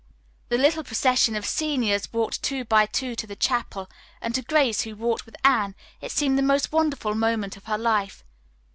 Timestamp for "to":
3.15-3.27, 4.33-4.41